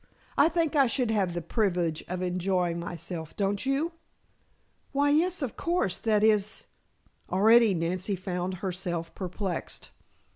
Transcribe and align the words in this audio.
I 0.35 0.49
think 0.49 0.75
I 0.75 0.87
should 0.87 1.11
have 1.11 1.35
the 1.35 1.43
privilege 1.43 2.03
of 2.07 2.23
enjoying 2.23 2.79
myself, 2.79 3.35
don't 3.35 3.63
you?" 3.67 3.91
"Why, 4.93 5.11
yes, 5.11 5.43
of 5.43 5.55
course. 5.55 5.99
That 5.99 6.23
is" 6.23 6.65
Already 7.31 7.75
Nancy 7.75 8.15
found 8.15 8.55
herself 8.55 9.13
perplexed. 9.13 9.91